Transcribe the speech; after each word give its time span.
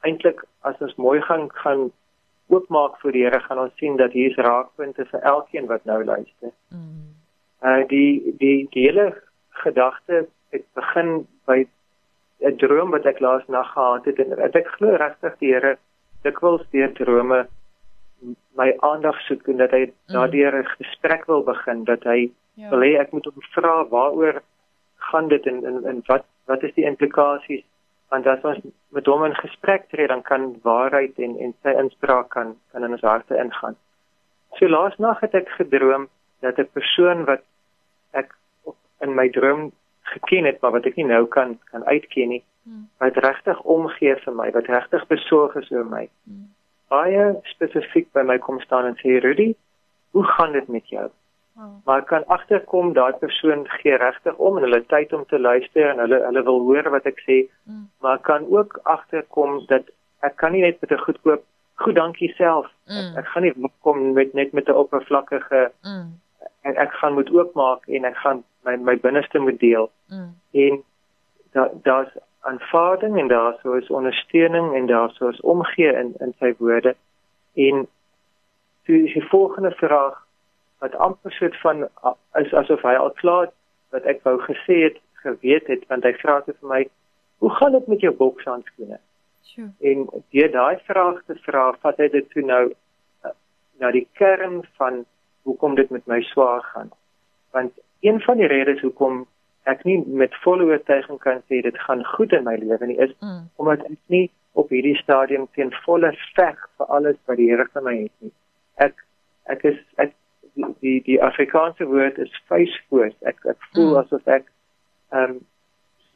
eintlik 0.05 0.45
as 0.69 0.81
ons 0.85 0.97
mooi 1.01 1.21
gaan 1.25 1.49
gaan 1.63 1.89
oopmaak 2.53 2.99
vir 3.03 3.17
die 3.17 3.25
Here 3.25 3.41
gaan 3.47 3.63
ons 3.65 3.77
sien 3.81 3.97
dat 3.97 4.17
hier's 4.17 4.37
raakpunte 4.37 5.07
vir 5.13 5.27
elkeen 5.33 5.69
wat 5.71 5.85
nou 5.89 6.03
luister. 6.05 6.53
Mm. 6.75 7.15
Uh 7.65 7.83
die 7.89 8.37
die 8.41 8.69
die 8.75 8.87
hele 8.89 9.13
gedagte 9.65 10.27
het 10.51 10.67
begin 10.75 11.27
by 11.47 11.65
'n 12.41 12.57
droom 12.57 12.91
wat 12.91 13.07
ek 13.07 13.21
laas 13.21 13.47
nag 13.49 13.73
gehad 13.73 14.05
het 14.05 14.19
en 14.19 14.37
ek 14.53 14.69
glo 14.77 14.97
regtig 14.97 15.39
die 15.39 15.53
Here 15.55 15.77
dikwels 16.25 16.65
deur 16.73 16.93
drome 16.93 17.47
my 18.57 18.69
aandag 18.87 19.21
soek 19.27 19.49
en 19.49 19.57
dat 19.57 19.71
hy 19.71 19.85
mm. 19.87 20.13
daardeur 20.15 20.59
'n 20.59 20.73
gesprek 20.79 21.27
wil 21.27 21.43
begin 21.43 21.85
dat 21.85 22.05
hy 22.05 22.31
ja. 22.55 22.69
wil 22.71 22.85
hê 22.85 22.99
ek 23.01 23.13
moet 23.13 23.25
hom 23.25 23.43
vra 23.55 23.75
waaroor 23.89 24.43
gaan 25.11 25.29
dit 25.29 25.47
en 25.47 25.65
en, 25.65 25.85
en 25.85 26.03
wat 26.07 26.25
wat 26.47 26.63
is 26.63 26.75
die 26.75 26.85
implikasies 26.85 27.65
want 28.11 28.27
as 28.27 28.45
ons 28.51 28.63
met 28.97 29.07
hom 29.07 29.25
in 29.25 29.35
gesprek 29.39 29.89
tree 29.89 30.07
dan 30.07 30.23
kan 30.23 30.61
waarheid 30.63 31.19
en 31.19 31.37
en 31.39 31.55
sy 31.63 31.75
inspraak 31.83 32.29
kan 32.37 32.57
kan 32.73 32.85
in 32.85 32.97
ons 32.97 33.07
harte 33.07 33.39
ingaan. 33.39 33.77
So 34.59 34.69
laas 34.69 34.97
nag 34.99 35.21
het 35.21 35.35
ek 35.35 35.49
gedroom 35.59 36.09
dat 36.41 36.59
'n 36.59 36.69
persoon 36.73 37.25
wat 37.25 37.43
ek 38.13 38.35
in 39.01 39.15
my 39.15 39.29
droom 39.29 39.73
geken 40.03 40.45
het 40.45 40.61
maar 40.61 40.73
wat 40.73 40.87
ek 40.87 40.97
nie 40.97 41.07
nou 41.07 41.27
kan 41.27 41.59
kan 41.71 41.85
uitken 41.85 42.29
nie, 42.29 42.45
hmm. 42.63 42.89
wat 42.99 43.17
regtig 43.17 43.61
omgee 43.63 44.17
vir 44.17 44.35
my, 44.35 44.51
wat 44.51 44.67
regtig 44.67 45.07
besorg 45.07 45.55
is 45.57 45.71
oor 45.71 45.87
my. 45.87 46.09
Hmm. 46.25 46.49
Baie 46.91 47.25
spesifiek 47.55 48.11
by 48.17 48.23
my 48.27 48.39
kom 48.39 48.61
staan 48.61 48.89
en 48.91 48.97
sê 49.01 49.21
Rudy, 49.23 49.53
hoe 50.17 50.25
gaan 50.35 50.53
dit 50.53 50.69
met 50.69 50.89
jou? 50.89 51.09
Oh. 51.57 51.77
Maar 51.85 52.03
kan 52.05 52.27
agterkom 52.27 52.93
daai 52.93 53.13
persoon 53.13 53.67
gee 53.69 53.97
regtig 53.97 54.35
om 54.37 54.57
en 54.57 54.63
hulle 54.67 54.87
tyd 54.87 55.13
om 55.13 55.25
te 55.27 55.39
luister 55.39 55.91
en 55.91 55.99
hulle 55.99 56.21
hulle 56.25 56.43
wil 56.43 56.61
hoor 56.69 56.91
wat 56.95 57.07
ek 57.11 57.23
sê. 57.27 57.39
Mm. 57.65 57.87
Maar 58.01 58.19
kan 58.27 58.47
ook 58.49 58.79
agterkom 58.83 59.59
dat 59.73 59.91
ek 60.27 60.37
kan 60.37 60.53
nie 60.53 60.63
net 60.63 60.81
met 60.81 60.91
'n 60.91 61.05
goedkoop 61.07 61.45
goed 61.75 61.95
dankie 61.95 62.33
self. 62.37 62.67
Mm. 62.87 62.97
Ek, 62.97 63.25
ek 63.25 63.27
gaan 63.33 63.43
nie 63.43 63.55
kom 63.81 64.13
met 64.13 64.35
net 64.35 64.53
met 64.53 64.69
'n 64.69 64.81
oppervlakkige 64.83 65.73
mm. 65.83 66.09
ek, 66.63 66.77
ek 66.77 66.93
gaan 66.93 67.15
moet 67.15 67.31
oopmaak 67.31 67.87
en 67.87 68.05
ek 68.05 68.17
gaan 68.17 68.45
my 68.65 68.77
my 68.77 68.97
binneste 68.97 69.39
moet 69.39 69.61
deel. 69.61 69.91
Mm. 70.09 70.35
En 70.53 70.83
daar 71.53 71.71
daar's 71.83 72.13
aanvaarding 72.41 73.19
en 73.19 73.29
daar 73.29 73.59
sou 73.63 73.79
is 73.79 73.91
ondersteuning 73.91 74.75
en 74.75 74.87
daar 74.87 75.11
sou 75.11 75.31
is 75.31 75.41
omgee 75.41 75.93
in 75.93 76.15
in 76.19 76.35
sy 76.39 76.55
woorde. 76.59 76.95
En 77.55 77.87
die, 78.89 79.03
die 79.13 79.27
volgende 79.29 79.71
vraag 79.71 80.27
wat 80.79 80.95
amper 80.95 81.33
soort 81.33 81.61
van 81.61 81.89
is 82.41 82.53
asof 82.53 82.83
hy 82.83 82.95
al 82.95 83.11
klaar 83.11 83.51
wat 83.91 84.09
ek 84.09 84.23
wou 84.25 84.39
gesê 84.47 84.83
het 84.89 84.99
geweet 85.23 85.67
het 85.67 85.85
want 85.93 86.05
hy 86.05 86.15
vra 86.23 86.41
te 86.41 86.57
vir 86.61 86.69
my 86.69 86.83
hoe 87.41 87.51
gaan 87.51 87.73
dit 87.73 87.87
met 87.87 88.01
jou 88.01 88.13
bokshandskoene? 88.17 88.99
Sure. 89.43 89.71
En 89.81 90.09
deur 90.31 90.51
daai 90.53 90.79
vraag 90.85 91.23
te 91.27 91.35
vra, 91.45 91.71
vat 91.83 91.97
hy 91.99 92.09
dit 92.13 92.27
toe 92.31 92.43
nou 92.45 92.65
uh, 92.69 93.33
na 93.81 93.91
die 93.97 94.07
kern 94.21 94.61
van 94.81 95.05
hoekom 95.49 95.75
dit 95.79 95.91
met 95.91 96.05
my 96.07 96.21
swaar 96.29 96.61
gaan. 96.73 96.91
Want 97.57 97.73
een 98.05 98.21
van 98.21 98.37
die 98.37 98.51
redes 98.53 98.83
hoekom 98.85 99.25
ek 99.73 99.85
nie 99.89 99.99
met 100.23 100.35
volle 100.45 100.67
oortuiging 100.69 101.19
kan 101.23 101.43
sê 101.49 101.61
dit 101.67 101.79
gaan 101.87 102.05
goed 102.15 102.33
in 102.37 102.47
my 102.49 102.57
lewe 102.61 102.87
nie 102.91 102.99
is 103.07 103.13
mm. 103.21 103.43
omdat 103.63 103.85
ek 103.89 103.99
nie 104.15 104.27
op 104.59 104.73
hierdie 104.75 104.97
stadium 104.99 105.47
teen 105.57 105.73
volle 105.85 106.11
veg 106.37 106.59
vir 106.79 106.95
alles 106.97 107.19
wat 107.31 107.39
die 107.39 107.51
Here 107.51 107.67
vir 107.73 107.87
my 107.87 107.95
het 108.03 108.27
nie. 108.27 108.33
Ek 108.87 109.05
ek 109.55 109.65
is 109.73 109.79
ek 110.03 110.15
die 110.83 110.99
die 111.07 111.21
Afrikaanse 111.23 111.87
woord 111.91 112.19
is 112.19 112.43
facefoos. 112.51 113.15
Ek 113.23 113.39
ek 113.53 113.59
voel 113.71 113.93
mm. 113.93 114.01
asof 114.03 114.35
ek 114.39 114.51
ehm 115.15 115.39
um, 115.39 115.41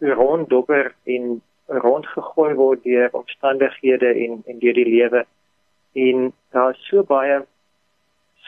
ronddobber 0.04 0.90
in 1.08 1.38
rondgegooi 1.84 2.52
word 2.58 2.82
deur 2.84 3.14
omstandighede 3.16 4.10
en 4.26 4.42
en 4.50 4.58
deur 4.60 4.76
die 4.80 4.90
lewe. 4.90 5.24
En 5.94 6.32
daar's 6.52 6.80
so 6.90 7.06
baie 7.08 7.40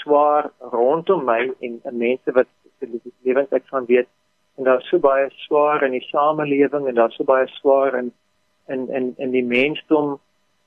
swaar 0.02 0.50
rondom 0.74 1.24
my 1.24 1.40
en, 1.60 1.80
en 1.84 1.96
mense 1.96 2.32
wat 2.36 2.50
die 2.80 3.00
lewens 3.24 3.54
ek 3.56 3.64
van 3.72 3.86
weet 3.88 4.10
en 4.56 4.64
daar's 4.64 4.88
so 4.88 4.98
baie 4.98 5.28
swaar 5.46 5.82
in 5.82 5.92
die 5.92 6.06
samelewing 6.08 6.88
en 6.88 6.94
daar's 6.94 7.16
so 7.16 7.24
baie 7.24 7.46
swaar 7.58 7.94
in 7.98 8.12
in 8.68 8.88
in 8.88 9.14
in 9.16 9.30
die 9.30 9.44
mensdom 9.44 10.18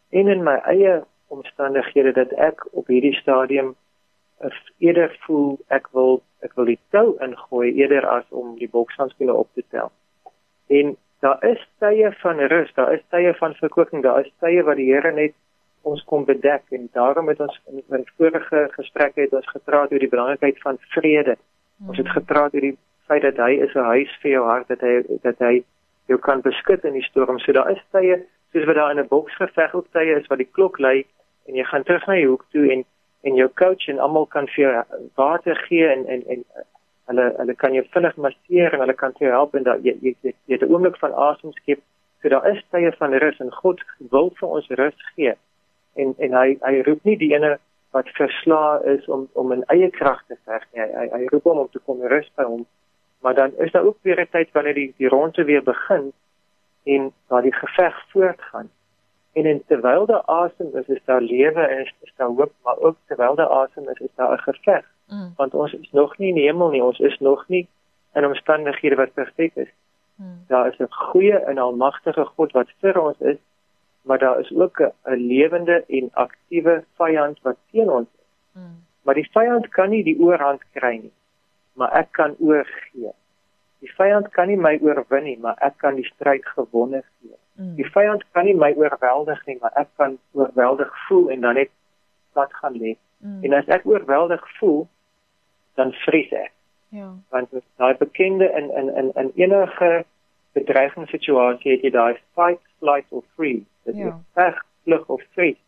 en 0.09 0.27
in 0.27 0.43
my 0.43 0.57
eie 0.73 1.01
omstandighede 1.27 2.13
dat 2.13 2.31
ek 2.31 2.65
op 2.71 2.87
hierdie 2.87 3.15
stadium 3.21 3.75
is 4.45 4.59
eerder 4.77 5.17
voel 5.25 5.57
ek 5.67 5.89
wil 5.97 6.21
ek 6.45 6.55
wil 6.55 6.69
die 6.69 6.79
tou 6.95 7.17
ingooi 7.25 7.73
eerder 7.73 8.07
as 8.07 8.25
om 8.29 8.55
die 8.59 8.69
bokshandskoene 8.71 9.33
op 9.33 9.49
te 9.53 9.63
tel. 9.69 9.91
En 10.67 10.95
daar 11.19 11.43
is 11.43 11.61
tye 11.83 12.11
van 12.21 12.39
rus, 12.53 12.71
daar 12.75 12.93
is 12.93 13.03
tye 13.11 13.33
van 13.41 13.55
verkooping, 13.59 14.03
daar 14.03 14.21
is 14.23 14.31
tye 14.39 14.63
wat 14.63 14.79
die 14.79 14.87
Here 14.91 15.11
net 15.11 15.35
ons 15.87 16.03
kom 16.07 16.25
bedek 16.27 16.63
en 16.75 16.87
daarom 16.95 17.27
het 17.31 17.39
ons 17.43 17.59
in 17.71 17.81
die 17.81 18.13
vorige 18.17 18.67
gesprekke 18.75 19.25
het 19.25 19.33
ons 19.33 19.51
gepraat 19.51 19.91
oor 19.91 20.03
die 20.03 20.11
belangrikheid 20.11 20.59
van 20.63 20.79
vrede. 20.95 21.35
Ons 21.87 21.99
het 21.99 22.11
gepraat 22.15 22.55
oor 22.55 22.67
die 22.69 22.77
feit 23.09 23.25
dat 23.25 23.37
hy 23.41 23.51
is 23.65 23.75
'n 23.75 23.91
huis 23.93 24.11
vir 24.21 24.31
jou 24.31 24.45
hart 24.45 24.67
dat 24.67 24.81
hy 24.81 24.93
dat 25.23 25.39
hy 25.39 25.63
jou 26.07 26.19
kan 26.19 26.41
beskud 26.41 26.85
in 26.85 26.93
die 26.93 27.07
storm. 27.09 27.39
So 27.39 27.51
daar 27.51 27.71
is 27.71 27.83
tye 27.91 28.25
soos 28.51 28.65
wat 28.65 28.75
daar 28.75 28.91
in 28.91 28.99
'n 28.99 29.07
boksgeveg 29.07 29.73
op 29.73 29.87
tye 29.91 30.15
is 30.19 30.27
wat 30.27 30.37
die 30.37 30.53
klok 30.57 30.79
lui 30.79 31.05
en 31.47 31.55
jy 31.55 31.63
gaan 31.63 31.83
terug 31.83 32.07
na 32.07 32.13
die 32.13 32.27
hoek 32.27 32.45
toe 32.51 32.71
en 32.71 32.85
en 33.21 33.35
jou 33.35 33.49
coach 33.61 33.87
en 33.87 33.99
almal 33.99 34.25
kan 34.25 34.47
vir 34.47 34.63
jou 34.65 34.83
water 35.15 35.55
gee 35.67 35.87
en 35.87 36.07
en 36.07 36.23
en 36.27 36.43
hulle 37.09 37.33
hulle 37.37 37.55
kan 37.55 37.73
jou 37.73 37.85
vinnig 37.93 38.15
masseer 38.15 38.73
en 38.73 38.79
hulle 38.79 38.93
kan 38.93 39.13
jou 39.19 39.31
help 39.31 39.55
en 39.55 39.63
dat 39.63 39.83
jy 39.83 39.95
jy 40.01 40.15
jy 40.23 40.33
het 40.47 40.63
'n 40.63 40.73
oomblik 40.73 40.97
van 40.97 41.13
asem 41.13 41.51
skep. 41.53 41.79
So 42.21 42.29
daar 42.29 42.47
is 42.51 42.63
tye 42.71 42.91
van 42.91 43.13
rus 43.13 43.39
en 43.39 43.51
God 43.51 43.81
wil 44.11 44.29
vir 44.39 44.49
ons 44.49 44.67
rus 44.69 44.99
gee. 45.15 45.33
En 45.95 46.15
en 46.17 46.33
hy 46.33 46.57
hy 46.61 46.81
roep 46.81 47.03
nie 47.03 47.17
die 47.17 47.33
ene 47.33 47.57
wat 47.91 48.09
verslaa 48.17 48.81
is 48.85 49.07
om 49.07 49.27
om 49.33 49.51
in 49.51 49.63
eie 49.67 49.89
krag 49.89 50.21
te 50.27 50.37
veg 50.45 50.65
nie. 50.73 50.81
Hy, 50.81 50.89
hy 50.95 51.07
hy 51.17 51.25
roep 51.31 51.43
hom 51.43 51.57
om 51.57 51.69
te 51.71 51.79
kom 51.79 52.01
rus 52.01 52.29
by 52.35 52.43
hom. 52.43 52.65
Maar 53.19 53.35
dan 53.35 53.51
is 53.57 53.71
daar 53.71 53.83
ook 53.83 53.97
weer 54.01 54.19
'n 54.21 54.27
tyd 54.31 54.51
wanneer 54.51 54.73
die 54.73 54.93
die 54.97 55.07
ronde 55.07 55.43
weer 55.43 55.63
begin 55.63 56.13
en 56.83 57.13
waar 57.27 57.41
die 57.41 57.53
geveg 57.53 58.05
voortgaan. 58.09 58.69
En 59.33 59.45
en 59.45 59.63
terwyl 59.67 60.05
daar 60.05 60.25
asem 60.25 60.69
is, 60.73 60.87
is 60.87 61.01
daar 61.05 61.21
lewe 61.21 61.61
en 61.61 61.79
is, 61.79 61.93
is 62.01 62.13
daar 62.15 62.27
hoop, 62.27 62.51
maar 62.63 62.77
ook 62.77 62.95
terwyl 63.07 63.35
daar 63.35 63.49
asem 63.49 63.89
is, 63.89 63.99
is 63.99 64.15
daar 64.15 64.33
'n 64.33 64.37
geveg. 64.37 64.85
Mm. 65.07 65.33
Want 65.35 65.53
ons 65.53 65.73
is 65.73 65.91
nog 65.91 66.17
nie 66.17 66.29
in 66.29 66.35
die 66.35 66.43
hemel 66.43 66.69
nie, 66.69 66.83
ons 66.83 66.99
is 66.99 67.19
nog 67.19 67.47
nie 67.47 67.67
in 68.13 68.25
omstandighede 68.25 68.95
wat 68.95 69.13
perfek 69.13 69.55
is. 69.55 69.69
Mm. 70.15 70.43
Daar 70.47 70.67
is 70.67 70.77
'n 70.77 70.87
goeie 70.89 71.37
en 71.37 71.57
almagtige 71.57 72.25
God 72.25 72.51
wat 72.51 72.69
vir 72.79 73.01
ons 73.01 73.19
is, 73.19 73.37
maar 74.01 74.17
daar 74.17 74.39
is 74.39 74.51
ook 74.55 74.79
'n 74.79 75.13
lewende 75.13 75.83
en 75.87 76.09
aktiewe 76.13 76.83
vyand 76.95 77.39
wat 77.41 77.57
teen 77.71 77.89
ons 77.89 78.07
is. 78.13 78.61
Mm. 78.61 78.83
Maar 79.01 79.15
die 79.15 79.29
vyand 79.31 79.67
kan 79.67 79.89
nie 79.89 80.03
die 80.03 80.19
oorhand 80.19 80.61
kry 80.73 80.95
nie, 80.95 81.13
maar 81.79 81.95
ek 81.97 82.11
kan 82.17 82.35
oorgee. 82.43 83.13
Die 83.79 83.91
vyand 83.95 84.29
kan 84.35 84.49
nie 84.51 84.59
my 84.59 84.75
oorwin 84.83 85.23
nie, 85.23 85.37
maar 85.39 85.59
ek 85.63 85.79
kan 85.83 85.95
die 85.95 86.07
stryd 86.09 86.45
gewonne 86.55 87.01
gee. 87.05 87.35
Mm. 87.59 87.75
Die 87.79 87.87
vyand 87.87 88.25
kan 88.35 88.47
nie 88.47 88.55
my 88.55 88.73
oorweldig 88.75 89.39
nie, 89.47 89.57
maar 89.61 89.75
ek 89.79 89.87
kan 89.99 90.17
oorweldig 90.35 90.91
voel 91.07 91.29
en 91.35 91.47
dan 91.47 91.59
net 91.59 91.71
plat 92.35 92.53
gaan 92.61 92.75
lê. 92.75 92.95
Mm. 93.23 93.43
En 93.47 93.59
as 93.61 93.71
ek 93.79 93.87
oorweldig 93.87 94.43
voel, 94.59 94.85
dan 95.79 95.93
vries 96.03 96.31
ek. 96.35 96.51
Ja. 96.95 97.13
Want 97.31 97.53
daai 97.79 97.95
bekende 97.97 98.49
in 98.59 98.71
in 98.75 98.89
in 98.95 99.11
in 99.15 99.31
enige 99.35 99.91
bedreigingssituasie 100.57 101.71
het 101.71 101.85
jy 101.85 101.91
daai 101.93 102.17
fight, 102.35 102.61
flight 102.79 103.05
of 103.09 103.23
freeze. 103.35 103.67
Dit 103.87 103.95
ja. 103.95 104.07
is 104.07 104.19
veg, 104.33 104.63
vlug 104.83 105.07
of 105.07 105.23
vries. 105.37 105.59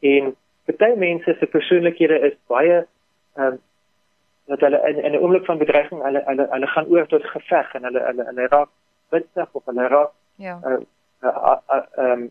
En 0.00 0.34
baie 0.72 0.96
mense 0.96 1.36
se 1.38 1.46
persoonlikhede 1.46 2.18
is 2.30 2.36
baie 2.50 2.82
ehm 3.36 3.46
um, 3.52 3.62
dat 4.46 4.60
hulle 4.60 4.80
in, 4.88 5.02
in 5.02 5.12
'n 5.12 5.22
oomblik 5.22 5.44
van 5.44 5.58
bedreiging 5.58 6.02
hulle 6.02 6.22
hulle 6.24 6.46
hulle 6.50 6.66
gaan 6.66 6.86
oor 6.86 7.06
tot 7.06 7.24
geveg 7.24 7.74
en 7.74 7.84
hulle 7.84 8.00
hulle 8.08 8.24
hulle 8.24 8.46
raak 8.48 8.70
witsig 9.08 9.48
of 9.52 9.64
hulle 9.64 9.88
raak 9.88 10.12
ja 10.36 10.58
ehm 10.62 10.86
uh, 11.20 11.36
uh, 11.50 11.56
uh, 11.76 12.04
um, 12.04 12.30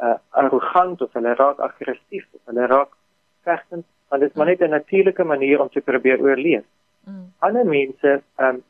uh, 0.00 0.18
arrogant 0.30 1.02
of 1.02 1.12
hulle 1.12 1.34
raak 1.34 1.58
aggressief 1.58 2.26
of 2.32 2.40
hulle 2.44 2.66
raak 2.66 2.92
vegtend 3.42 3.84
want 4.08 4.22
dit 4.22 4.30
is 4.30 4.36
maar 4.36 4.46
net 4.46 4.60
'n 4.60 4.68
natuurlike 4.70 5.24
manier 5.24 5.60
om 5.60 5.68
te 5.68 5.80
probeer 5.80 6.20
oorleef. 6.20 6.64
Mm. 7.04 7.32
Ander 7.38 7.66
mense 7.66 8.22
ehm 8.36 8.54
um, 8.54 8.62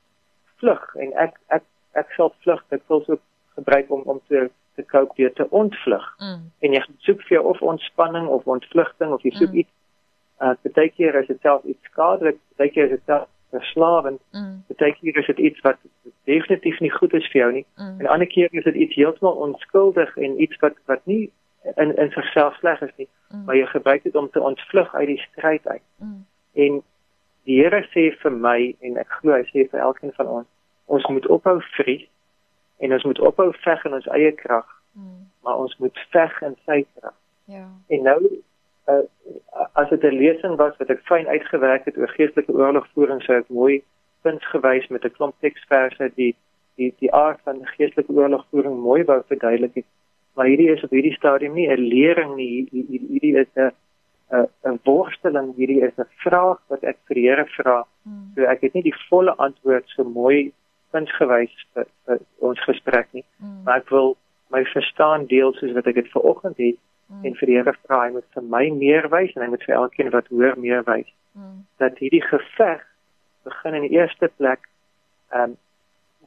vlug 0.56 0.94
en 0.94 1.12
ek 1.12 1.40
ek 1.46 1.62
ek 1.92 2.10
sal 2.10 2.34
vlug 2.40 2.64
dit 2.69 2.82
wil 2.87 3.02
so 3.04 3.19
gebruik 3.54 3.90
om 3.90 4.02
om 4.04 4.20
te 4.28 4.50
te 4.75 4.84
cope 4.84 5.14
deur 5.14 5.32
te 5.32 5.50
ontvlug. 5.50 6.14
Mm. 6.19 6.50
En 6.58 6.72
jy 6.72 6.82
soek 6.98 7.20
vir 7.22 7.37
jou 7.37 7.44
of 7.44 7.62
ontspanning 7.62 8.26
of 8.26 8.46
ontvlugting 8.46 9.12
of 9.12 9.22
jy 9.22 9.30
soek 9.30 9.50
mm. 9.50 9.58
iets 9.58 9.72
uh 10.42 10.54
baie 10.62 10.90
keer 10.90 11.14
is 11.14 11.26
dit 11.26 11.40
self 11.40 11.64
iets 11.64 11.90
skadelik, 11.90 12.38
baie 12.56 12.70
keer 12.70 12.84
is 12.84 12.96
dit 12.98 13.06
self 13.06 13.28
verslawend. 13.54 14.20
Mm. 14.32 14.64
Baie 14.76 14.94
keer 14.94 15.16
is 15.19 15.26
dit 15.26 15.38
iets 15.38 15.60
wat 15.60 15.78
definitief 16.25 16.81
nie 16.81 16.90
goed 16.90 17.12
is 17.12 17.26
vir 17.32 17.40
jou 17.40 17.52
nie. 17.52 17.66
Mm. 17.76 18.00
En 18.00 18.06
ander 18.16 18.26
keer 18.26 18.48
is 18.50 18.64
dit 18.64 18.75
iets 18.75 18.94
heeltemal 18.94 19.34
onskuldig 19.46 20.16
en 20.16 20.40
iets 20.42 20.56
wat 20.64 20.78
wat 20.90 21.04
nie 21.10 21.31
in 21.76 21.96
in 21.96 22.10
sigself 22.10 22.56
sleg 22.56 22.81
is 22.81 22.92
nie, 22.96 23.08
mm. 23.28 23.44
maar 23.44 23.56
jy 23.56 23.66
gebruik 23.66 24.02
dit 24.02 24.14
om 24.14 24.31
te 24.31 24.40
ontvlug 24.40 24.94
uit 24.94 25.06
die 25.06 25.20
stryd 25.31 25.66
uit. 25.66 25.82
Mm. 25.96 26.26
En 26.52 26.82
die 27.44 27.60
Here 27.60 27.82
sê 27.92 28.08
vir 28.22 28.32
my 28.32 28.75
en 28.80 28.98
ek 29.00 29.20
glo 29.20 29.37
hy 29.37 29.44
sê 29.52 29.69
vir 29.70 29.80
elkeen 29.80 30.12
van 30.16 30.32
ons, 30.40 30.48
ons 30.87 31.06
moet 31.12 31.26
ophou 31.28 31.58
vries 31.76 32.08
en 32.84 32.92
ons 32.92 33.04
moet 33.04 33.20
ophou 33.20 33.50
veg 33.64 33.84
in 33.84 34.00
ons 34.00 34.10
eie 34.16 34.32
krag. 34.32 34.66
Mm. 34.92 35.28
Maar 35.44 35.60
ons 35.66 35.76
moet 35.78 36.04
veg 36.10 36.40
in 36.42 36.56
sy 36.64 36.84
krag. 36.96 37.16
Ja. 37.50 37.66
En 37.92 38.02
nou 38.02 38.19
uh, 38.86 39.02
as 39.72 39.88
dit 39.88 40.02
'n 40.04 40.19
lesing 40.19 40.56
was 40.56 40.76
wat 40.76 40.90
ek 40.90 41.02
fyn 41.10 41.26
uitgewerk 41.26 41.84
het 41.84 41.96
oor 41.98 42.08
geestelike 42.08 42.52
oorlogvoering 42.52 43.22
sou 43.22 43.36
ek 43.36 43.48
mooi 43.48 43.82
punts 44.22 44.46
gewys 44.52 44.86
met 44.88 45.04
'n 45.04 45.16
klomp 45.16 45.34
teksverse 45.40 46.10
die 46.14 46.34
die 46.76 46.94
die 46.98 47.12
aard 47.12 47.40
van 47.44 47.66
geestelike 47.76 48.12
oorlogvoering 48.12 48.76
mooi 48.81 49.04
wou 49.04 49.22
verduidelik 49.26 49.75
het. 49.75 49.88
Maar 50.34 50.46
hierdie 50.46 50.70
is 50.70 50.82
op 50.84 50.90
hierdie 50.90 51.16
stadium 51.16 51.54
nie 51.54 51.69
'n 51.69 51.88
lering 51.94 52.34
nie. 52.36 52.69
Hierdie 52.72 53.36
is 53.36 53.50
'n 53.56 53.70
'n 54.32 54.48
'n 54.64 54.78
voorstelling 54.84 55.54
hierdie 55.56 55.82
is 55.82 55.96
'n 55.98 56.10
vraag 56.25 56.58
wat 56.69 56.82
ek 56.82 56.98
vir 57.06 57.14
die 57.14 57.28
Here 57.28 57.46
vra. 57.46 57.87
Hmm. 58.04 58.32
so 58.34 58.42
ek 58.42 58.60
het 58.60 58.75
nie 58.75 58.82
die 58.82 59.00
volle 59.08 59.34
antwoord 59.37 59.88
so 59.88 60.04
mooi 60.04 60.52
punts 60.90 61.12
gewys 61.12 61.54
vir, 61.75 61.87
vir 62.06 62.19
ons 62.38 62.60
gesprek 62.60 63.08
nie. 63.12 63.25
Hmm. 63.38 63.62
maar 63.64 63.76
ek 63.76 63.88
wil 63.88 64.16
my 64.50 64.64
verstaan 64.64 65.26
deel 65.26 65.52
soos 65.52 65.72
wat 65.72 65.87
ek 65.87 65.94
dit 65.94 66.10
vanoggend 66.10 66.56
het 66.56 66.78
mm. 67.06 67.24
en 67.24 67.36
vir 67.40 67.46
die 67.50 67.56
Here 67.56 67.74
vra 67.82 68.00
hy 68.04 68.10
moet 68.16 68.26
vir 68.36 68.46
my 68.56 68.64
meer 68.70 69.08
wys 69.12 69.34
en 69.34 69.42
hy 69.42 69.50
moet 69.52 69.66
vir 69.66 69.76
elkeen 69.76 70.10
wat 70.14 70.30
hoor 70.32 70.58
meer 70.60 70.84
wys. 70.88 71.10
Mm. 71.32 71.64
Dat 71.82 71.98
hierdie 71.98 72.22
geveg 72.22 72.82
begin 73.44 73.74
in 73.74 73.88
die 73.88 73.96
eerste 73.98 74.30
plek 74.36 74.68
ehm 75.30 75.54
um, 75.54 75.56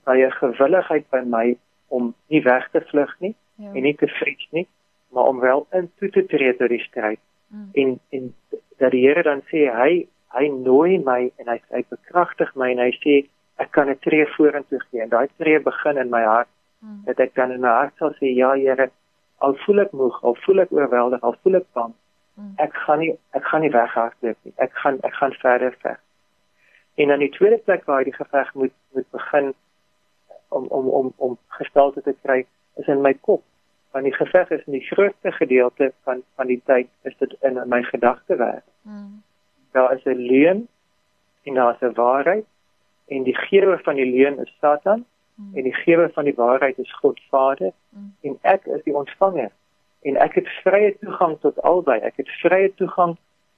by 0.07 0.17
'n 0.23 0.31
gewilligheid 0.31 1.09
by 1.11 1.21
my 1.27 1.57
om 1.87 2.13
nie 2.31 2.41
weg 2.43 2.69
te 2.71 2.81
vlug 2.91 3.11
nie 3.19 3.35
ja. 3.55 3.71
en 3.73 3.81
nie 3.83 3.95
te 3.95 4.07
vries 4.07 4.47
nie, 4.51 4.67
maar 5.11 5.27
om 5.31 5.39
wel 5.39 5.67
in 5.71 5.91
toe 5.99 6.09
te 6.09 6.25
tree 6.25 6.55
tot 6.55 6.69
die 6.69 6.83
stryd. 6.83 7.19
Mm. 7.47 7.69
En 7.73 7.99
en 8.09 8.33
dat 8.77 8.91
die 8.91 9.07
Here 9.07 9.23
dan 9.23 9.41
sê 9.51 9.67
hy 9.71 10.07
hy 10.35 10.47
nooi 10.51 10.99
my 11.03 11.31
en 11.39 11.47
hy 11.47 11.59
hy 11.71 11.83
bekragtig 11.89 12.53
my 12.55 12.71
en 12.71 12.83
hy 12.83 12.91
sê 12.99 13.15
ek 13.63 13.71
kan 13.71 13.89
'n 13.89 13.99
tree 13.99 14.25
vorentoe 14.35 14.79
gee 14.89 15.01
en 15.01 15.09
daai 15.09 15.27
tree 15.37 15.59
begin 15.59 15.97
in 15.97 16.09
my 16.09 16.23
hart. 16.23 16.51
Mm. 16.79 17.03
Dat 17.05 17.19
ek 17.19 17.35
dan 17.35 17.51
in 17.51 17.61
my 17.61 17.73
hart 17.79 17.93
sal 17.97 18.13
sê 18.19 18.33
ja 18.35 18.53
Here, 18.55 18.91
al 19.37 19.55
voel 19.63 19.79
ek 19.85 19.91
moeg, 19.91 20.17
al 20.23 20.35
voel 20.45 20.63
ek 20.65 20.71
oorweldig, 20.71 21.21
al 21.21 21.35
voel 21.43 21.59
ek 21.61 21.67
bang. 21.77 21.93
Hmm. 22.37 22.53
Ek 22.61 22.75
gaan 22.85 22.99
nie 23.01 23.13
ek 23.37 23.45
gaan 23.49 23.63
nie 23.65 23.73
weghardloop 23.73 24.37
nie. 24.45 24.53
Ek 24.61 24.73
gaan 24.83 24.99
ek 25.07 25.13
gaan 25.19 25.33
verder 25.41 25.75
veg. 25.81 25.99
En 26.97 27.13
dan 27.13 27.21
die 27.21 27.33
tweede 27.33 27.57
plek 27.57 27.85
waar 27.85 28.03
die 28.03 28.15
geveg 28.15 28.53
moet 28.53 28.73
moet 28.93 29.09
begin 29.11 29.53
om 30.49 30.67
om 30.79 30.89
om 30.99 31.13
om 31.15 31.37
gestalte 31.59 32.01
te 32.01 32.15
kry 32.21 32.43
is 32.81 32.87
in 32.87 33.01
my 33.01 33.13
kop. 33.13 33.43
Want 33.91 34.05
die 34.05 34.13
geveg 34.13 34.49
is 34.49 34.65
in 34.65 34.77
die 34.77 34.85
grootste 34.89 35.31
gedeelte 35.31 35.91
van 36.03 36.23
van 36.35 36.47
die 36.47 36.61
tyd 36.65 36.89
is 37.09 37.17
dit 37.17 37.35
in 37.41 37.61
my 37.69 37.83
gedagtewêreld. 37.83 38.69
Mm. 38.81 39.21
Daar 39.71 39.93
is 39.93 40.05
'n 40.05 40.21
leuen 40.31 40.67
en 41.43 41.53
daar 41.53 41.73
is 41.73 41.81
'n 41.81 41.93
waarheid 41.93 42.45
en 43.07 43.23
die 43.23 43.37
gewer 43.37 43.79
van 43.83 43.95
die 43.95 44.11
leuen 44.11 44.39
is 44.39 44.57
Satan 44.59 45.05
mm. 45.37 45.55
en 45.55 45.63
die 45.63 45.77
gewer 45.83 46.09
van 46.13 46.27
die 46.27 46.35
waarheid 46.35 46.77
is 46.77 46.93
God 47.01 47.21
Vader 47.29 47.71
mm. 47.89 48.11
en 48.21 48.37
ek 48.41 48.65
is 48.65 48.83
die 48.83 48.95
ontvanger. 48.95 49.51
En 50.01 50.17
ek 50.21 50.37
het 50.41 50.49
vrye 50.63 50.93
toegang 51.01 51.37
tot 51.41 51.61
albei. 51.61 51.97
Ek 52.05 52.19
het 52.21 52.29
vrye 52.41 52.69
toegang 52.79 53.17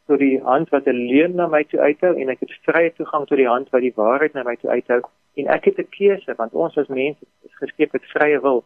tot 0.10 0.20
die 0.20 0.40
hand 0.44 0.70
wat 0.74 0.88
'n 0.88 1.06
leuen 1.12 1.36
na 1.36 1.48
my 1.48 1.64
toe 1.64 1.80
uithou 1.80 2.14
en 2.22 2.30
ek 2.30 2.40
het 2.40 2.54
vrye 2.66 2.94
toegang 2.94 3.28
tot 3.28 3.38
die 3.38 3.48
hand 3.48 3.70
wat 3.70 3.81
die 3.81 3.94
waarheid 3.96 4.34
na 4.34 4.44
my 4.44 4.56
toe 4.56 4.70
uithou. 4.70 5.02
En 5.36 5.48
ek 5.48 5.66
het 5.66 5.78
'n 5.78 5.90
keuse 5.90 6.34
want 6.36 6.54
ons 6.54 6.78
as 6.78 6.88
mense 6.88 7.26
is 7.46 7.56
geskep 7.62 7.94
met 7.94 8.12
vrye 8.16 8.40
wil. 8.42 8.64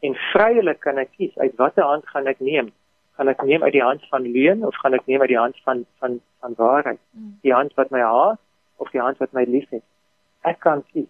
En 0.00 0.14
vrylik 0.14 0.80
kan 0.80 0.98
ek 0.98 1.10
kies 1.16 1.38
uit 1.38 1.56
watter 1.56 1.84
hand 1.84 2.06
gaan 2.08 2.26
ek 2.26 2.40
neem. 2.40 2.72
Gaan 3.16 3.28
ek 3.28 3.42
neem 3.42 3.62
uit 3.62 3.72
die 3.72 3.82
hand 3.82 4.02
van 4.08 4.22
leuen 4.22 4.64
of 4.66 4.74
gaan 4.74 4.94
ek 4.94 5.06
neem 5.06 5.20
uit 5.20 5.28
die 5.28 5.38
hand 5.38 5.56
van 5.64 5.84
van 5.98 6.20
van 6.40 6.54
waarheid? 6.56 6.98
Mm. 7.10 7.38
die 7.42 7.52
hand 7.52 7.74
wat 7.74 7.90
my 7.90 8.00
haat 8.00 8.40
of 8.76 8.90
die 8.90 9.00
hand 9.00 9.18
wat 9.18 9.32
my 9.32 9.44
liefhet? 9.44 9.84
Ek 10.40 10.58
kan 10.58 10.84
kies 10.92 11.08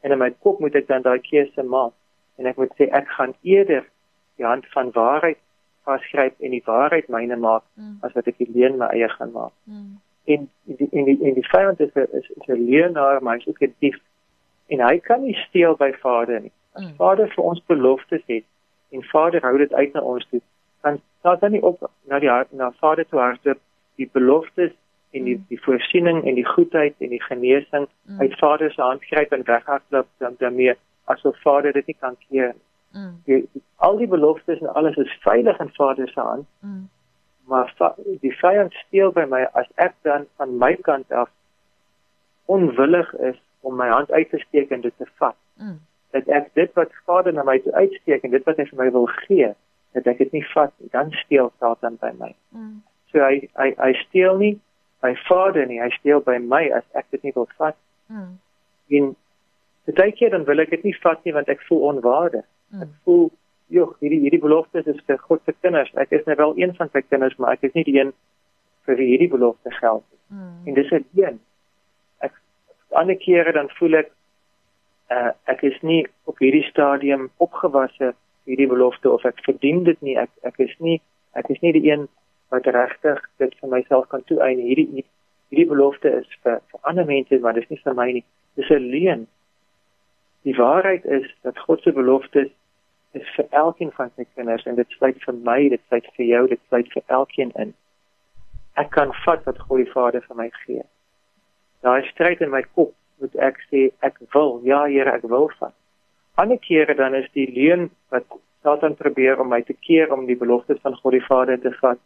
en 0.00 0.12
in 0.12 0.18
my 0.18 0.30
kop 0.30 0.60
moet 0.60 0.74
ek 0.74 0.88
dan 0.88 1.02
daai 1.02 1.18
keuse 1.18 1.62
maak 1.62 1.94
en 2.38 2.46
ek 2.46 2.56
moet 2.56 2.74
sê 2.78 2.88
ek 3.00 3.08
gaan 3.18 3.34
eerder 3.42 3.86
die 4.38 4.46
hand 4.46 4.66
van 4.74 4.92
waarheid 4.94 5.38
vasgryp 5.88 6.36
en 6.44 6.54
die 6.56 6.62
waarheid 6.66 7.08
myne 7.08 7.36
maak 7.36 7.64
mm. 7.74 7.96
as 8.06 8.14
wat 8.16 8.28
ek 8.30 8.38
die 8.42 8.50
leuen 8.54 8.78
my 8.80 8.90
eie 8.94 9.08
gaan 9.14 9.32
maak. 9.34 9.54
Mm. 9.64 9.96
En 10.28 10.46
die 10.78 10.88
en 10.92 11.08
die 11.08 11.16
en 11.30 11.38
die 11.38 11.48
vyand 11.48 11.80
is 11.80 11.94
is 11.96 12.28
'n 12.46 12.60
leuenaar, 12.70 13.22
maar 13.22 13.38
hy's 13.38 13.48
ook 13.48 13.62
'n 13.62 13.74
dief. 13.84 13.98
En 14.68 14.84
hy 14.88 14.98
kan 15.08 15.22
nie 15.24 15.36
steel 15.46 15.76
by 15.76 15.92
Vader 16.02 16.40
nie. 16.40 16.52
As 16.72 16.84
mm. 16.84 16.96
Vader 17.00 17.28
vir 17.34 17.44
ons 17.44 17.62
beloftes 17.66 18.24
het 18.26 18.44
en 18.90 19.02
Vader 19.12 19.40
hou 19.42 19.56
dit 19.58 19.72
uit 19.72 19.92
na 19.92 20.00
ons 20.00 20.26
toe, 20.30 20.40
dan 20.82 21.00
sal 21.22 21.38
dan 21.38 21.52
nie 21.52 21.62
op 21.62 21.90
na 22.08 22.18
die 22.18 22.30
hart 22.30 22.52
na 22.52 22.70
Vader 22.80 23.08
toe 23.08 23.20
hardloop 23.20 23.60
die 23.96 24.10
beloftes 24.12 24.72
en 25.10 25.24
die 25.24 25.36
mm. 25.36 25.44
die 25.48 25.60
voorsiening 25.62 26.24
en 26.24 26.34
die 26.34 26.46
goedheid 26.46 26.94
en 26.98 27.08
die 27.08 27.22
genesing 27.22 27.88
mm. 27.88 28.20
uit 28.20 28.38
Vader 28.38 28.72
se 28.72 28.82
hand 28.82 29.04
gryp 29.04 29.32
en 29.32 29.44
weghardloop 29.44 30.06
dan 30.18 30.34
daarmee 30.38 30.74
asof 31.04 31.40
Vader 31.40 31.72
dit 31.72 31.86
nie 31.86 31.96
kan 31.98 32.16
keer. 32.28 32.54
Mm. 32.92 33.20
Die, 33.24 33.48
al 33.76 33.96
die 33.96 34.08
beloftes 34.08 34.60
en 34.60 34.74
alles 34.74 34.96
is 34.96 35.18
veilig 35.20 35.58
in 35.58 35.72
Vader 35.74 36.08
se 36.08 36.20
hand. 36.20 36.46
Mm. 36.60 36.88
Maar 37.44 37.74
die 38.20 38.32
vyand 38.36 38.72
steel 38.72 39.12
by 39.12 39.24
my 39.28 39.46
as 39.52 39.68
ek 39.74 39.94
dan 40.02 40.26
van 40.36 40.58
my 40.58 40.74
kant 40.84 41.12
af 41.12 41.30
onwillig 42.44 43.14
is 43.14 43.36
om 43.60 43.76
my 43.76 43.88
hand 43.88 44.10
uit 44.12 44.30
te 44.30 44.38
steek 44.38 44.70
en 44.70 44.80
dit 44.80 44.94
te 44.96 45.06
vat. 45.20 45.36
Mm. 45.56 45.80
Dat 46.10 46.28
ek 46.32 46.52
dit 46.54 46.72
wat 46.72 46.92
Vader 47.04 47.32
na 47.32 47.44
my 47.44 47.58
toe 47.64 47.72
uitsteek 47.72 48.22
en 48.24 48.36
dit 48.36 48.44
wat 48.44 48.60
hy 48.60 48.68
vir 48.68 48.80
my 48.82 48.90
wil 48.92 49.08
gee, 49.24 49.50
dat 49.96 50.06
ek 50.12 50.20
dit 50.24 50.32
nie 50.36 50.44
vat 50.52 50.72
nie, 50.78 50.88
dan 50.92 51.12
steel 51.24 51.52
Satan 51.58 51.96
by 52.00 52.12
my. 52.20 52.32
Mm. 52.52 52.80
So 53.12 53.24
hy 53.24 53.48
hy 53.56 53.72
hy 53.80 53.92
steel 54.04 54.40
nie 54.40 54.54
by 55.00 55.14
Vader 55.28 55.66
nie, 55.66 55.80
hy 55.80 55.90
steel 55.98 56.20
by 56.24 56.38
my 56.42 56.64
as 56.74 56.86
ek 56.98 57.06
dit 57.14 57.28
nie 57.28 57.34
wil 57.36 57.48
vat. 57.58 57.76
Mm. 58.06 58.38
En 58.98 59.10
baie 59.94 60.12
keer 60.12 60.30
dan 60.34 60.44
wil 60.48 60.60
ek 60.60 60.70
dit 60.74 60.84
nie 60.88 60.96
vat 61.02 61.24
nie 61.24 61.34
want 61.36 61.48
ek 61.52 61.62
voel 61.68 61.84
onwaardig. 61.92 62.46
Mm. 62.74 62.82
Ek 62.82 62.94
voel 63.04 63.28
joh, 63.72 63.92
hierdie 64.02 64.20
hierdie 64.24 64.42
belofte 64.42 64.82
is 64.84 65.00
vir 65.06 65.20
God 65.28 65.44
se 65.44 65.54
kinders. 65.60 65.92
Ek 66.00 66.12
is 66.16 66.24
nou 66.26 66.36
wel 66.40 66.54
een 66.64 66.74
van 66.76 66.90
sy 66.92 67.02
kinders, 67.06 67.36
maar 67.38 67.56
ek 67.56 67.68
is 67.68 67.74
nie 67.76 67.86
die 67.88 67.98
een 67.98 68.12
vir 68.88 69.00
wie 69.00 69.10
hierdie 69.12 69.30
belofte 69.32 69.72
geld 69.78 70.04
nie. 70.04 70.20
Mm. 70.38 70.54
En 70.66 70.78
dis 70.80 70.92
'n 70.92 71.04
ding. 71.16 71.40
Ek 72.24 72.32
ander 72.90 73.16
kere 73.16 73.52
dan 73.52 73.68
voel 73.78 74.00
ek 74.02 74.10
uh, 75.10 75.32
ek 75.44 75.62
is 75.62 75.78
nie 75.82 76.06
op 76.24 76.38
hierdie 76.38 76.64
stadium 76.68 77.30
opgewasse 77.36 78.14
hierdie 78.48 78.68
belofte 78.68 79.10
of 79.10 79.24
ek 79.24 79.40
verdien 79.44 79.84
dit 79.84 80.00
nie. 80.02 80.16
Ek 80.16 80.30
ek 80.42 80.58
is 80.58 80.74
nie 80.78 81.00
ek 81.36 81.50
is 81.52 81.60
nie 81.60 81.72
die 81.72 81.90
een 81.90 82.08
wat 82.48 82.66
regtig 82.66 83.22
dit 83.36 83.54
vir 83.60 83.72
myself 83.72 84.08
kan 84.12 84.24
toeëien. 84.24 84.60
Hierdie 84.64 85.04
hierdie 85.48 85.68
belofte 85.68 86.12
is 86.20 86.28
vir 86.44 86.60
vir 86.72 86.80
ander 86.90 87.06
mense, 87.08 87.40
maar 87.40 87.56
dit 87.56 87.64
is 87.64 87.70
nie 87.74 87.82
vir 87.84 87.94
my 87.94 88.08
nie. 88.12 88.24
Dis 88.56 88.70
'n 88.70 88.90
leuen. 88.94 89.26
Die 90.44 90.56
waarheid 90.56 91.04
is 91.04 91.26
dat 91.42 91.58
God 91.58 91.82
se 91.82 91.92
beloftes 91.92 92.50
is 93.12 93.28
vir 93.36 93.46
elkeen 93.50 93.92
van 93.92 94.10
sy 94.16 94.24
kinders 94.34 94.66
en 94.66 94.76
dit 94.76 94.90
sluit 94.90 95.16
vir 95.24 95.34
my, 95.34 95.68
dit 95.68 95.80
sluit 95.88 96.06
vir 96.16 96.26
jou, 96.26 96.46
dit 96.48 96.60
sluit 96.68 96.92
vir 96.92 97.02
elkeen 97.06 97.52
in. 97.64 97.74
Ek 98.76 98.90
kan 98.90 99.12
vat 99.24 99.44
wat 99.44 99.58
God 99.58 99.84
die 99.84 99.92
Vader 99.92 100.22
vir 100.28 100.36
my 100.36 100.50
gee. 100.64 100.82
Daai 101.82 102.02
stryd 102.10 102.40
in 102.40 102.50
my 102.50 102.62
kop 102.74 102.94
moet 103.18 103.34
ek 103.36 103.58
sê 103.70 103.88
ek 104.06 104.20
wil, 104.34 104.60
ja 104.64 104.84
Here, 104.86 105.10
ek 105.10 105.22
wil 105.22 105.50
vat. 105.58 105.74
Ander 106.38 106.58
kere 106.58 106.94
dan 106.94 107.14
is 107.14 107.26
die 107.34 107.48
leuen 107.50 107.90
wat 108.14 108.24
Satan 108.62 108.94
probeer 108.94 109.40
om 109.40 109.48
my 109.48 109.62
te 109.62 109.74
keer 109.86 110.12
om 110.12 110.26
die 110.26 110.38
beloftes 110.38 110.78
van 110.82 110.94
God 111.02 111.16
die 111.16 111.26
Vader 111.26 111.58
te 111.60 111.72
vat 111.80 111.98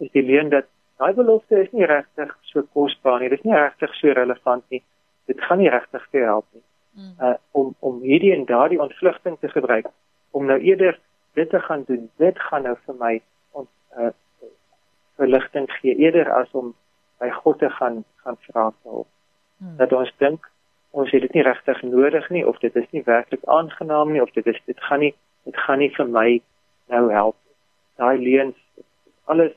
is 0.00 0.10
die 0.16 0.24
leuen 0.24 0.50
dat 0.50 0.66
daai 1.00 1.12
belofte 1.16 1.60
is 1.62 1.70
nie 1.72 1.86
regtig 1.88 2.32
so 2.52 2.62
kosbaar 2.76 3.20
nie. 3.20 3.28
Dit 3.32 3.40
is 3.40 3.48
nie 3.48 3.56
regtig 3.56 3.94
so 3.98 4.12
relevant 4.16 4.64
nie. 4.68 4.82
Dit 5.30 5.40
gaan 5.46 5.58
nie 5.62 5.70
regtig 5.72 6.04
vir 6.12 6.26
help 6.28 6.46
nie. 6.52 6.64
Mm. 6.98 7.14
Uh 7.20 7.34
om 7.50 7.74
om 7.78 8.00
hierdie 8.02 8.34
en 8.34 8.44
daardie 8.48 8.80
ontvlugting 8.82 9.38
te 9.40 9.48
gebruik 9.48 9.86
om 10.30 10.46
nou 10.46 10.58
eerder 10.58 10.98
dit 11.38 11.50
te 11.50 11.60
gaan 11.60 11.84
doen. 11.86 12.10
Dit 12.16 12.38
gaan 12.48 12.66
nou 12.68 12.76
vir 12.86 12.98
my 12.98 13.14
ons 13.52 13.70
uh 13.96 14.12
verligting 15.20 15.68
gee 15.80 15.94
eerder 15.96 16.30
as 16.32 16.50
om 16.52 16.74
by 17.20 17.30
God 17.30 17.58
te 17.58 17.70
gaan 17.70 18.04
gaan 18.24 18.38
vra 18.48 18.70
vir 18.70 18.92
hulp. 18.92 19.08
Hmm. 19.58 19.76
Dat 19.76 19.92
ons 19.92 20.12
dink 20.18 20.50
ons 20.90 21.10
het 21.14 21.22
dit 21.22 21.34
nie 21.38 21.46
regtig 21.46 21.82
nodig 21.82 22.28
nie 22.34 22.46
of 22.46 22.58
dit 22.58 22.76
is 22.76 22.88
nie 22.90 23.04
werklik 23.06 23.44
aangenaam 23.44 24.12
nie 24.12 24.22
of 24.22 24.32
dit 24.36 24.46
is 24.46 24.60
dit 24.66 24.80
gaan 24.88 25.04
nie 25.04 25.14
dit 25.44 25.56
gaan 25.66 25.78
nie 25.78 25.92
vir 25.96 26.08
my 26.08 26.28
nou 26.90 27.04
help. 27.12 27.36
Daai 27.96 28.18
leuns 28.18 28.56
alles 29.24 29.54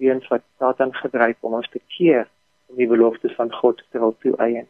leuns 0.00 0.28
wat 0.28 0.42
Satan 0.58 0.94
gebruik 0.94 1.36
om 1.40 1.54
ons 1.60 1.68
te 1.70 1.80
keer 1.96 2.28
om 2.70 2.76
die 2.76 2.88
beloftes 2.88 3.34
van 3.38 3.52
God 3.52 3.82
te 3.90 3.98
wil 3.98 4.16
toeëien. 4.24 4.66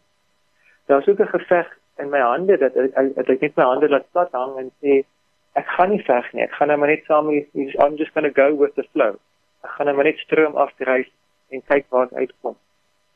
Daar's 0.86 1.08
ook 1.08 1.20
'n 1.20 1.34
geveg 1.36 1.68
in 1.98 2.10
my 2.10 2.20
hande 2.20 2.56
dat 2.58 2.76
ek 2.76 3.28
ek 3.28 3.40
net 3.40 3.56
my 3.56 3.64
hande 3.64 3.88
laat 3.88 4.10
plat 4.12 4.32
hang 4.32 4.56
en 4.58 4.70
sê 4.82 5.04
ek 5.52 5.66
gaan 5.76 5.90
nie 5.90 6.04
veg 6.04 6.32
nie. 6.32 6.42
Ek 6.42 6.52
gaan 6.58 6.68
nou 6.68 6.78
maar 6.78 6.88
net 6.88 7.04
saam 7.04 7.26
met 7.26 7.46
I'm 7.54 7.96
just 7.96 8.12
going 8.12 8.26
to 8.26 8.42
go 8.42 8.56
with 8.56 8.74
the 8.74 8.86
flow. 8.92 9.18
Ek 9.64 9.70
gaan 9.70 9.86
nou 9.86 9.96
maar 9.96 10.08
net 10.08 10.18
stroom 10.18 10.56
afdryf 10.56 11.08
en 11.50 11.62
kyk 11.62 11.86
waar 11.88 12.08
dit 12.08 12.18
uitkom. 12.18 12.56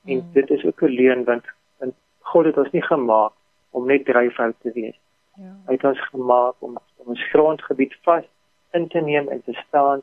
Mm. 0.02 0.10
En 0.10 0.30
dit 0.32 0.50
is 0.50 0.64
ook 0.64 0.82
'n 0.82 0.96
leuen 1.00 1.24
want 1.24 1.44
want 1.78 1.94
God 2.20 2.44
het 2.44 2.56
ons 2.56 2.70
nie 2.70 2.82
gemaak 2.82 3.32
om 3.70 3.86
net 3.86 4.04
dryfhout 4.04 4.54
te 4.60 4.70
wees. 4.72 4.98
Ja. 5.36 5.54
Hy 5.66 5.72
het 5.72 5.84
ons 5.84 6.08
gemaak 6.08 6.54
om 6.58 6.78
om 6.96 7.06
ons 7.06 7.28
grondgebied 7.30 7.94
vas 8.02 8.24
in 8.72 8.88
te 8.88 9.00
neem 9.00 9.28
en 9.28 9.42
te 9.42 9.52
staan 9.66 10.02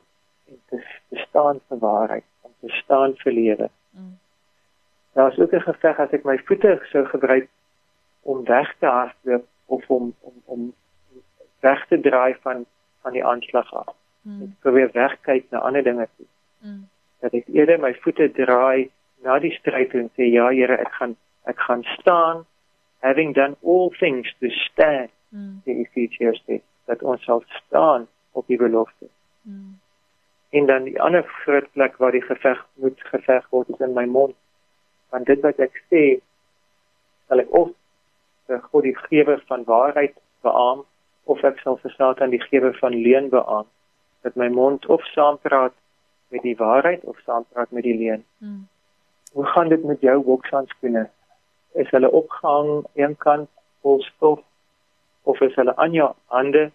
en 0.51 0.59
te, 0.69 0.81
te 1.09 1.23
staan 1.27 1.61
vir 1.67 1.81
waarheid, 1.83 2.27
om 2.47 2.53
te 2.59 2.73
staan 2.81 3.15
vir 3.23 3.33
lewe. 3.37 3.69
Mm. 3.97 4.13
Daar 5.17 5.31
is 5.31 5.39
ook 5.39 5.53
'n 5.53 5.67
geveg 5.67 5.99
as 5.99 6.13
ek 6.17 6.23
my 6.23 6.37
voete 6.37 6.79
sou 6.91 7.05
gebruik 7.05 7.49
om 8.21 8.43
weg 8.45 8.75
te 8.79 8.85
hardloop 8.85 9.45
of 9.65 9.89
om 9.89 10.13
om 10.19 10.35
om 10.45 10.73
weg 11.59 11.87
te 11.87 11.99
draai 11.99 12.35
van 12.41 12.65
van 13.01 13.11
die 13.11 13.25
aanslag 13.25 13.73
af. 13.73 13.95
Mm. 14.21 14.41
Ek 14.41 14.59
probeer 14.59 14.89
wegkyk 14.93 15.49
na 15.49 15.59
ander 15.59 15.83
dinge 15.83 16.07
toe. 16.17 16.27
Mm 16.59 16.89
dat 17.21 17.35
ek 17.37 17.49
eerder 17.53 17.79
my 17.81 17.93
voete 18.03 18.27
draai 18.33 18.89
na 19.25 19.37
die 19.41 19.53
stryd 19.59 19.93
en 19.97 20.09
sê 20.17 20.27
ja 20.33 20.49
Here 20.49 20.77
ek 20.81 20.93
gaan 20.97 21.15
ek 21.49 21.61
gaan 21.67 21.83
staan 21.97 22.43
having 23.05 23.33
done 23.37 23.57
all 23.61 23.91
things 23.99 24.29
to 24.41 24.49
stand 24.65 25.13
mm. 25.29 25.61
die 25.65 25.77
Ephesians 25.85 26.41
sê 26.47 26.61
dat 26.89 27.03
ons 27.05 27.23
sal 27.25 27.43
staan 27.61 28.07
op 28.37 28.47
die 28.47 28.57
belofte. 28.57 29.07
Mm. 29.45 29.77
En 30.51 30.65
dan 30.67 30.83
die 30.83 31.01
ander 31.01 31.23
groot 31.23 31.67
plek 31.71 31.97
waar 31.97 32.11
die 32.11 32.25
geveg 32.25 32.65
moet 32.73 33.03
geveg 33.11 33.45
word 33.49 33.69
is 33.69 33.79
in 33.79 33.93
my 33.93 34.05
mond. 34.05 34.35
Want 35.09 35.25
dit 35.25 35.39
wat 35.45 35.59
ek 35.63 35.77
sê 35.91 36.03
sal 37.27 37.43
ek 37.43 37.53
of 37.55 37.71
vir 38.47 38.63
God 38.71 38.83
die 38.83 38.97
gewer 39.07 39.39
van 39.47 39.63
waarheid 39.67 40.17
beamoen 40.43 40.87
of 41.31 41.43
ek 41.47 41.61
sal 41.63 41.77
vir 41.83 41.93
Satan 41.95 42.33
die 42.33 42.43
gewer 42.43 42.75
van 42.79 42.97
leuen 42.97 43.29
beamoen 43.31 43.69
dat 44.21 44.35
my 44.35 44.49
mond 44.49 44.85
of 44.85 45.05
saampraat 45.13 45.73
met 46.31 46.43
die 46.43 46.57
waarheid 46.57 47.03
of 47.03 47.17
saampraat 47.25 47.71
met 47.71 47.83
die 47.83 47.97
leuen. 47.97 48.25
Hmm. 48.37 48.67
Hoe 49.31 49.45
gaan 49.45 49.69
dit 49.69 49.83
met 49.83 50.01
jou 50.01 50.19
bokshandskoene? 50.23 51.07
Is 51.71 51.89
hulle 51.89 52.11
opgehang 52.11 52.85
eenkant 52.99 53.49
vol 53.81 54.01
stof 54.03 54.39
of 55.23 55.41
is 55.41 55.55
hulle 55.55 55.75
aan 55.75 55.95
jou 55.95 56.11
hande 56.25 56.69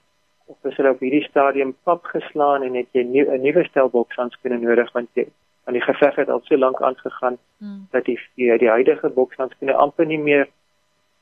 of 0.47 0.71
is 0.71 0.77
hulle 0.77 0.91
op 0.95 1.01
hierdie 1.01 1.25
stadium 1.29 1.75
pap 1.83 2.05
geslaan 2.05 2.63
en 2.63 2.75
het 2.75 2.89
jy 2.93 3.03
'n 3.03 3.11
nuwe 3.11 3.39
nuwe 3.39 3.65
stel 3.65 3.91
bokshandskoene 3.91 4.59
nodig 4.59 4.93
want 4.93 5.09
jy 5.15 5.27
aan 5.65 5.75
die 5.75 5.83
geveg 5.83 6.15
het 6.15 6.29
al 6.29 6.41
so 6.45 6.57
lank 6.57 6.83
aangegaan 6.83 7.39
hmm. 7.59 7.87
dat 7.91 8.05
die 8.05 8.19
die, 8.35 8.59
die 8.59 8.69
huidige 8.69 9.09
bokshandskoene 9.09 9.75
amper 9.75 10.07
nie 10.07 10.19
meer 10.19 10.49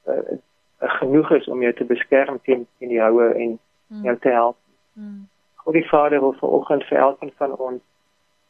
uh, 0.07 0.37
genoeg 0.79 1.31
is 1.31 1.49
om 1.49 1.63
jou 1.63 1.73
te 1.73 1.85
beskerm 1.85 2.41
teen 2.43 2.67
teen 2.79 2.89
die 2.89 3.01
houe 3.01 3.33
en 3.33 3.59
hmm. 3.89 4.05
jou 4.05 4.17
te 4.19 4.29
help. 4.29 4.57
Hmm. 4.93 5.29
God 5.65 5.75
die 5.75 5.89
Vader 5.89 6.21
wil 6.21 6.37
vanoggend 6.41 6.85
vir 6.85 6.99
elkeen 6.99 7.33
van 7.37 7.57
ons 7.57 7.83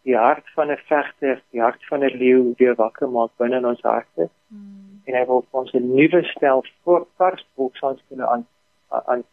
die 0.05 0.17
hart 0.17 0.51
van 0.55 0.71
'n 0.71 0.81
vegter, 0.87 1.43
die 1.51 1.61
hart 1.61 1.85
van 1.89 2.05
'n 2.05 2.17
leeu 2.23 2.55
weer 2.57 2.75
wakker 2.75 3.09
maak 3.09 3.31
binne 3.37 3.57
in 3.57 3.67
ons 3.67 3.83
harte. 3.83 4.29
Mm. 4.49 5.01
En 5.05 5.15
hy 5.15 5.25
wil 5.27 5.45
ons 5.51 5.73
'n 5.73 5.95
nuwe 5.95 6.23
stel 6.25 6.65
voor 6.83 7.07
vars 7.17 7.47
boksans 7.55 8.03
kunnen 8.09 8.29
aan 8.29 8.47
aan 8.89 9.25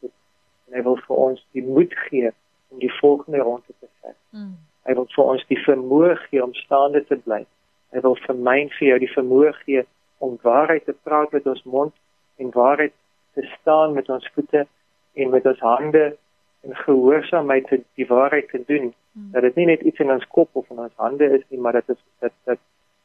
en 0.72 0.78
hy 0.80 0.84
wil 0.88 1.00
vir 1.08 1.24
ons 1.28 1.42
die 1.52 1.64
moed 1.68 1.96
gee 2.08 2.32
om 2.72 2.80
die 2.80 2.92
volgende 3.00 3.44
ronde 3.44 3.74
te 3.80 3.88
veg. 4.02 4.16
Mm. 4.32 4.54
Hy 4.88 4.94
wil 4.98 5.08
vir 5.16 5.32
ons 5.34 5.44
die 5.50 5.60
vermoë 5.66 6.16
gee 6.28 6.44
om 6.44 6.54
staande 6.58 7.04
te 7.06 7.18
bly. 7.26 7.44
Hy 7.92 8.02
wil 8.06 8.16
vir 8.26 8.38
my 8.48 8.56
en 8.62 8.72
vir 8.78 8.88
jou 8.88 9.00
die 9.04 9.14
vermoë 9.14 9.54
gee 9.66 9.84
om 10.24 10.38
waarheid 10.42 10.86
te 10.88 10.96
praat 11.04 11.34
met 11.36 11.48
ons 11.48 11.64
mond 11.64 11.94
en 12.40 12.54
waarheid 12.56 12.94
te 13.34 13.44
staan 13.60 13.94
met 13.94 14.10
ons 14.10 14.28
voete 14.34 14.66
en 15.14 15.30
met 15.30 15.46
ons 15.46 15.60
hande 15.60 16.06
en 16.62 16.76
gehoorsaamheid 16.86 17.68
te 17.68 17.82
die 18.00 18.08
waarheid 18.08 18.50
te 18.50 18.64
doen 18.68 18.92
hmm. 18.92 19.32
dat 19.32 19.42
dit 19.42 19.56
nie 19.56 19.66
net 19.72 19.82
iets 19.82 20.00
in 20.00 20.14
ons 20.14 20.28
kop 20.28 20.50
of 20.54 20.70
in 20.70 20.84
ons 20.86 20.94
hande 21.04 21.30
is 21.38 21.44
nie 21.50 21.60
maar 21.60 21.80
dit 21.80 21.96
is 21.96 22.02
dat 22.20 22.36
dat 22.50 22.62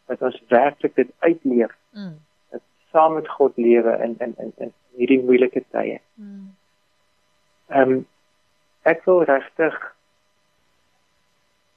dat 0.06 0.22
ons 0.28 0.42
werklik 0.52 0.94
dit 0.94 1.10
uitleef 1.18 1.72
hmm. 1.90 2.14
dat 2.54 2.62
saam 2.92 3.16
met 3.18 3.28
God 3.38 3.56
lewe 3.56 3.96
in 4.04 4.14
in 4.26 4.36
in 4.44 4.52
in 4.66 4.72
hierdie 5.00 5.22
moeilike 5.24 5.64
tye 5.70 5.98
hmm. 6.14 6.52
Ehm 7.68 7.92
um, 7.92 8.06
ek 8.82 9.04
wil 9.04 9.24
regtig 9.24 9.76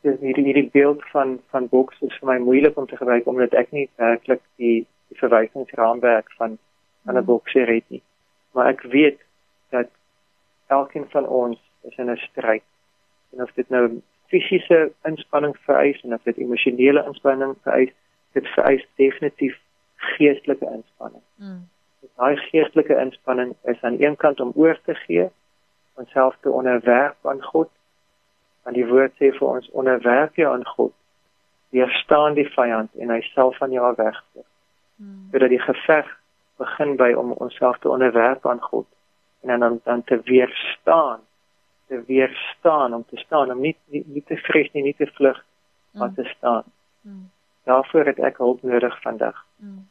dis 0.01 0.19
hierdie 0.19 0.45
hierdie 0.45 0.69
beeld 0.71 1.03
van 1.11 1.39
van 1.49 1.67
boks 1.67 2.01
is 2.01 2.17
vir 2.19 2.27
my 2.33 2.37
moeilik 2.39 2.77
om 2.77 2.87
te 2.87 2.97
gebruik 2.97 3.27
omdat 3.27 3.53
ek 3.53 3.71
nie 3.71 3.89
werklik 3.95 4.43
die 4.55 4.85
die 5.09 5.17
verwysingsraamwerk 5.17 6.31
van 6.37 6.57
van 7.05 7.17
'n 7.17 7.25
boks 7.25 7.53
het 7.53 7.89
nie 7.89 8.03
maar 8.53 8.67
ek 8.67 8.81
weet 8.81 9.19
dat 9.69 9.89
elkeen 10.67 11.05
van 11.09 11.27
ons 11.27 11.59
is 11.81 11.95
in 11.95 12.11
'n 12.11 12.17
stryd. 12.17 12.63
En 13.31 13.41
of 13.41 13.51
dit 13.53 13.69
nou 13.69 14.01
fisiese 14.27 14.91
inspanning 15.03 15.57
vereis 15.57 16.01
en 16.01 16.13
of 16.13 16.23
dit 16.23 16.37
emosionele 16.37 17.05
inspanning 17.05 17.55
vereis, 17.61 17.91
dit 18.31 18.47
vereis 18.47 18.87
definitief 18.95 19.59
geestelike 19.95 20.65
inspanning. 20.65 21.23
Mm. 21.35 21.69
Daai 22.15 22.35
geestelike 22.37 22.95
inspanning 22.95 23.55
is 23.63 23.81
aan 23.81 24.01
een 24.01 24.15
kant 24.15 24.39
om 24.39 24.51
oor 24.55 24.79
te 24.85 24.95
gee, 24.95 25.29
onsself 25.99 26.37
te 26.41 26.51
onderwerp 26.51 27.27
aan 27.27 27.41
God. 27.43 27.69
Want 28.63 28.75
die 28.75 28.87
woord 28.87 29.15
sê 29.19 29.31
vir 29.35 29.47
ons 29.47 29.69
onderwerp 29.71 30.35
jou 30.39 30.51
aan 30.53 30.65
God. 30.75 30.93
Weerstaan 31.75 32.37
die 32.37 32.47
vyand 32.55 32.95
en 32.97 33.11
hy 33.13 33.21
sal 33.33 33.53
van 33.57 33.73
jou 33.75 33.93
wegvlug. 33.95 34.47
Mm. 34.95 35.27
Sodat 35.31 35.53
die 35.53 35.63
geveg 35.63 36.15
begin 36.59 36.95
by 36.99 37.11
om 37.15 37.31
onsself 37.31 37.79
te 37.79 37.89
onderwerp 37.89 38.47
aan 38.47 38.61
God 38.61 38.87
en 39.41 39.59
dan 39.59 39.79
dan 39.83 40.03
te 40.03 40.19
weerstaan 40.27 41.21
te 41.87 42.03
weerstaan 42.07 42.93
om 42.93 43.05
te 43.09 43.17
staan 43.17 43.51
om 43.51 43.61
nie 43.61 43.77
nie, 43.85 44.03
nie 44.07 44.23
te 44.27 44.35
vrees 44.35 44.71
nie 44.73 44.83
nie 44.83 44.95
te 44.95 45.07
vlug 45.15 45.39
maar 45.91 46.07
mm. 46.07 46.15
te 46.15 46.23
staan. 46.23 46.63
Mm. 47.01 47.29
Daarvoor 47.63 48.05
het 48.05 48.19
ek 48.19 48.37
hulp 48.37 48.61
nodig 48.63 49.01
vandag. 49.01 49.45
Mm. 49.55 49.87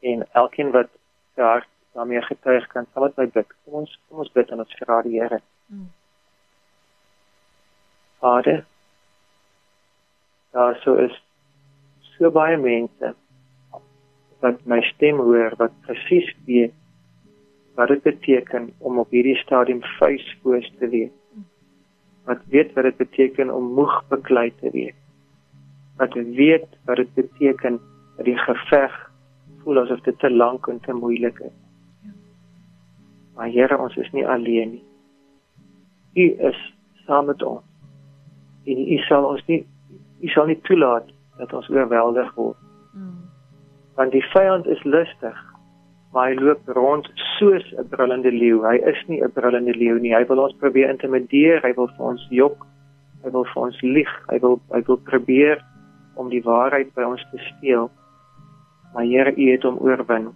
En 0.00 0.26
elkeen 0.32 0.70
wat 0.70 0.88
daar 1.34 1.66
daarmee 1.94 2.22
getuig 2.22 2.66
kan 2.72 2.86
sal 2.92 3.08
dit 3.08 3.18
by 3.20 3.26
bid. 3.34 3.56
Kom 3.64 3.82
ons 3.82 3.96
kom 4.08 4.22
ons 4.24 4.32
bid 4.32 4.50
en 4.50 4.64
ons 4.64 4.76
vra 4.80 5.00
die 5.06 5.18
Here. 5.20 5.40
Mm. 5.66 5.88
Vader. 8.22 8.64
Daar 10.52 10.78
sou 10.84 10.98
is 11.04 11.16
so 12.14 12.30
baie 12.30 12.56
mense 12.60 13.14
wat 14.42 14.62
my 14.66 14.80
stem 14.92 15.20
hoor 15.22 15.54
wat 15.58 15.74
presies 15.86 16.28
weet 16.46 16.74
wat 17.78 17.88
dit 17.88 18.02
beteken 18.04 18.72
om 18.78 18.98
op 19.00 19.12
hierdie 19.14 19.38
stadium 19.40 19.80
vuisvoos 19.98 20.68
te 20.78 20.88
wees 20.92 21.12
wat 22.24 22.38
weet 22.48 22.72
wat 22.72 22.84
dit 22.84 22.96
beteken 22.96 23.54
om 23.54 23.72
moeg 23.74 23.94
beklei 24.08 24.52
te 24.60 24.70
wees. 24.70 24.94
Wat 25.96 26.14
weet 26.14 26.66
wat 26.84 26.96
dit 26.96 27.14
beteken 27.14 27.80
dat 28.16 28.24
die 28.24 28.38
geveg 28.38 28.94
voel 29.62 29.82
asof 29.82 30.00
dit 30.06 30.18
te 30.18 30.30
lank 30.30 30.66
en 30.66 30.80
te 30.80 30.92
moeilik 30.92 31.38
is. 31.38 31.56
Maar 33.36 33.48
Here, 33.48 33.78
ons 33.78 33.96
is 33.96 34.10
nie 34.12 34.26
alleen 34.28 34.70
nie. 34.70 34.84
U 36.14 36.48
is 36.48 36.58
saam 37.06 37.26
met 37.26 37.42
ons. 37.42 37.64
En 38.64 38.78
U 38.78 38.98
sal 39.08 39.24
ons 39.24 39.46
nie 39.46 39.66
U 40.22 40.28
sal 40.28 40.46
nie 40.46 40.60
toelaat 40.68 41.08
dat 41.38 41.52
ons 41.52 41.68
oorweldig 41.68 42.34
word. 42.34 42.58
Mm. 42.94 43.24
Want 43.96 44.12
die 44.12 44.22
vyand 44.30 44.66
is 44.66 44.82
lustig 44.84 45.38
maar 46.12 46.28
hy 46.28 46.36
loop 46.36 46.68
rond 46.76 47.08
soos 47.38 47.64
'n 47.72 47.88
brullende 47.88 48.32
leeu. 48.32 48.60
Hy 48.62 48.76
is 48.92 49.00
nie 49.08 49.22
'n 49.22 49.32
brullende 49.32 49.74
leeu 49.74 49.98
nie. 49.98 50.14
Hy 50.14 50.24
wil 50.26 50.38
ons 50.38 50.56
probeer 50.60 50.90
intimideer, 50.90 51.60
hy 51.62 51.72
wil 51.74 51.88
vir 51.88 52.06
ons 52.06 52.26
jok, 52.30 52.66
hy 53.24 53.30
wil 53.30 53.44
vir 53.44 53.62
ons 53.62 53.80
lieg, 53.80 54.12
hy 54.28 54.38
wil 54.38 54.60
hy 54.70 54.82
wil 54.86 54.96
probeer 54.96 55.64
om 56.14 56.28
die 56.28 56.42
waarheid 56.42 56.94
by 56.94 57.02
ons 57.02 57.24
te 57.30 57.38
steel. 57.38 57.90
Maar 58.94 59.04
Here, 59.04 59.32
U 59.36 59.50
het 59.50 59.62
hom 59.62 59.78
oorwin. 59.78 60.28